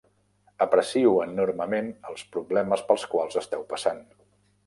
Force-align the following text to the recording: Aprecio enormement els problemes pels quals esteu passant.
Aprecio 0.65 1.11
enormement 1.25 1.91
els 2.13 2.25
problemes 2.37 2.83
pels 2.89 3.05
quals 3.13 3.39
esteu 3.43 3.67
passant. 3.75 4.05